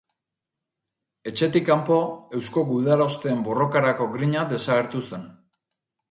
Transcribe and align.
Etxetik 1.31 1.65
kanpo, 1.67 1.97
eusko 2.39 2.63
gudarosteen 2.69 3.43
borrokarako 3.49 4.07
grina 4.15 4.47
desagertu 4.55 5.03
zen. 5.11 5.29